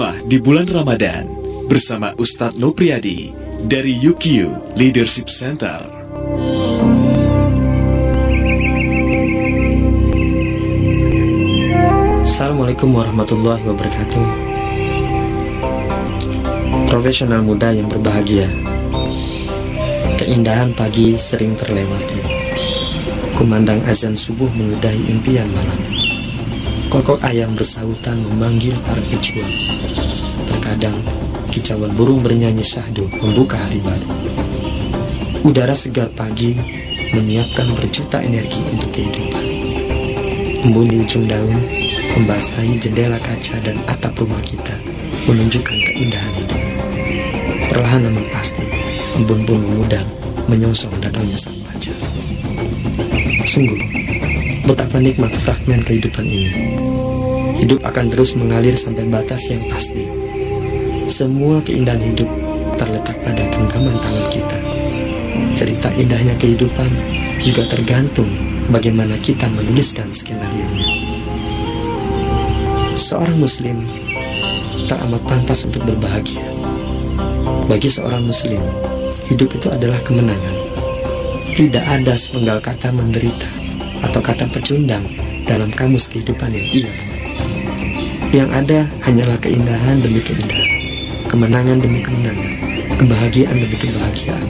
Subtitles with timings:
[0.00, 1.28] Hikmah di bulan Ramadan
[1.68, 3.36] bersama Ustadz Nopriadi
[3.68, 5.76] dari UQ Leadership Center.
[12.24, 14.24] Assalamualaikum warahmatullahi wabarakatuh.
[16.88, 18.48] Profesional muda yang berbahagia.
[20.16, 22.24] Keindahan pagi sering terlewati.
[23.36, 25.99] Kumandang azan subuh menyudahi impian malam.
[26.90, 29.54] Kokok ayam bersahutan memanggil para pejuang.
[30.50, 30.98] Terkadang
[31.54, 34.10] kicauan burung bernyanyi syahdu membuka hari baru.
[35.46, 36.58] Udara segar pagi
[37.14, 39.44] menyiapkan berjuta energi untuk kehidupan.
[40.66, 41.62] Embun di ujung daun
[42.18, 44.74] membasahi jendela kaca dan atap rumah kita
[45.30, 46.62] menunjukkan keindahan hidup.
[47.70, 48.66] Perlahan namun pasti,
[49.14, 50.02] embun pun memudar
[50.50, 51.94] menyongsong datangnya sang fajar.
[53.46, 53.78] Sungguh,
[54.70, 56.78] Betapa nikmat fragmen kehidupan ini.
[57.58, 60.06] Hidup akan terus mengalir sampai batas yang pasti.
[61.10, 62.30] Semua keindahan hidup
[62.78, 64.58] terletak pada genggaman tangan kita.
[65.58, 66.86] Cerita indahnya kehidupan
[67.42, 68.30] juga tergantung
[68.70, 70.86] bagaimana kita menuliskan skenario-nya.
[72.94, 73.82] Seorang muslim
[74.86, 76.46] tak amat pantas untuk berbahagia.
[77.66, 78.62] Bagi seorang muslim,
[79.26, 80.56] hidup itu adalah kemenangan.
[81.58, 83.59] Tidak ada sepenggal kata menderita
[84.04, 85.04] atau kata pecundang
[85.44, 86.92] dalam kamus kehidupan yang ia.
[88.30, 90.70] Yang ada hanyalah keindahan demi keindahan,
[91.26, 92.50] kemenangan demi kemenangan,
[92.94, 94.46] kebahagiaan demi kebahagiaan,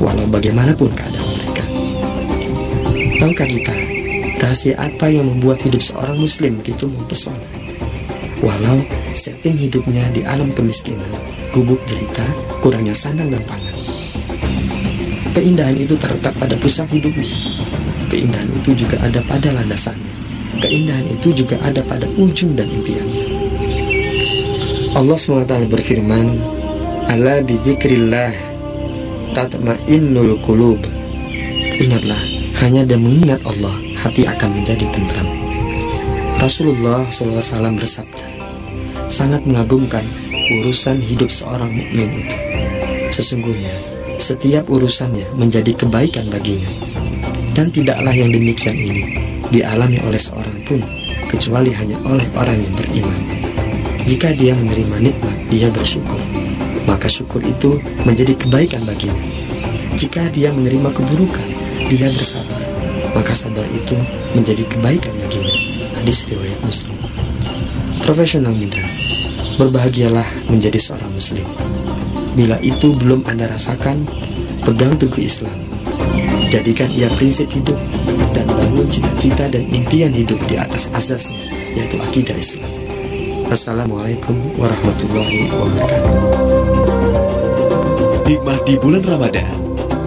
[0.00, 1.64] walau bagaimanapun keadaan mereka.
[3.20, 3.74] Tahukah kita,
[4.40, 7.44] rahasia apa yang membuat hidup seorang muslim begitu mempesona?
[8.38, 8.80] Walau
[9.18, 11.10] setting hidupnya di alam kemiskinan,
[11.50, 12.24] gubuk derita,
[12.62, 13.76] kurangnya sandang dan pangan.
[15.34, 17.57] Keindahan itu terletak pada pusat hidupnya,
[18.08, 20.12] Keindahan itu juga ada pada landasannya.
[20.64, 23.24] Keindahan itu juga ada pada ujung dan impiannya.
[24.96, 26.26] Allah SWT berfirman,
[27.08, 28.32] Ala bizikrillah
[29.36, 30.80] tatma'innul qulub.
[31.78, 32.20] Ingatlah,
[32.64, 35.28] hanya dengan mengingat Allah, hati akan menjadi tentram.
[36.40, 38.26] Rasulullah SAW bersabda,
[39.12, 40.02] sangat mengagumkan
[40.58, 42.36] urusan hidup seorang mukmin itu.
[43.12, 43.72] Sesungguhnya,
[44.18, 46.97] setiap urusannya menjadi kebaikan baginya
[47.58, 49.18] dan tidaklah yang demikian ini
[49.50, 50.78] dialami oleh seorang pun
[51.26, 53.20] kecuali hanya oleh orang yang beriman.
[54.06, 56.22] Jika dia menerima nikmat, dia bersyukur,
[56.86, 59.26] maka syukur itu menjadi kebaikan baginya.
[59.98, 61.48] Jika dia menerima keburukan,
[61.90, 62.62] dia bersabar,
[63.10, 63.98] maka sabar itu
[64.38, 65.54] menjadi kebaikan baginya.
[65.98, 66.94] Hadis riwayat Muslim.
[68.06, 68.86] Profesional muda,
[69.58, 71.44] berbahagialah menjadi seorang muslim.
[72.38, 74.06] Bila itu belum Anda rasakan,
[74.62, 75.67] pegang teguh Islam
[76.48, 77.76] Jadikan ia prinsip hidup
[78.32, 81.44] dan bangun cita-cita dan impian hidup di atas asasnya,
[81.76, 82.72] yaitu akidah Islam.
[83.52, 86.14] Assalamualaikum warahmatullahi wabarakatuh.
[88.24, 89.52] Hikmah di bulan Ramadan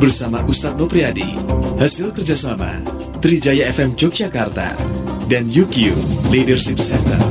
[0.00, 1.28] bersama Ustadz Nopriadi,
[1.76, 2.80] hasil kerjasama
[3.20, 4.72] Trijaya FM Yogyakarta
[5.28, 5.92] dan UQ
[6.32, 7.29] Leadership Center.